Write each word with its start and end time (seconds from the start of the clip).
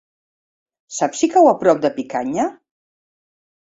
Saps 0.99 1.21
si 1.23 1.29
cau 1.35 1.49
a 1.51 1.53
prop 1.65 1.85
de 1.85 1.93
Picanya? 1.99 2.47